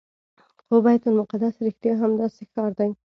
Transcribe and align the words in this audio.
خو 0.65 0.75
بیت 0.85 1.03
المقدس 1.07 1.55
رښتیا 1.65 1.93
هم 2.01 2.11
داسې 2.21 2.41
ښار 2.51 2.71
دی. 2.79 2.89